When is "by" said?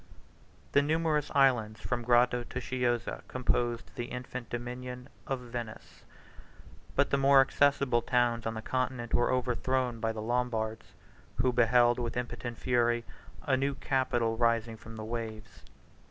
9.99-10.11